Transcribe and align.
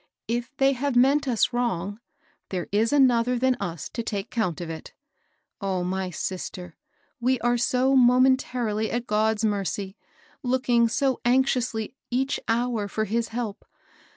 "If 0.41 0.57
they 0.57 0.71
have 0.71 0.95
meant 0.95 1.27
us 1.27 1.53
wrong, 1.53 1.99
there 2.49 2.65
is 2.71 2.91
another 2.91 3.37
than 3.37 3.53
us 3.59 3.87
to 3.89 4.01
take 4.01 4.31
count 4.31 4.59
of 4.59 4.67
it. 4.67 4.93
O 5.61 5.83
my 5.83 6.09
sister 6.09 6.75
1 7.19 7.29
we 7.29 7.39
are 7.41 7.55
so 7.55 7.95
momentarily 7.95 8.89
at 8.89 9.05
God's 9.05 9.45
mercy, 9.45 9.95
looking 10.41 10.87
so 10.87 11.21
anxiously 11.23 11.93
each 12.09 12.39
hour 12.49 12.87
for 12.87 13.05
his 13.05 13.27
help 13.27 13.63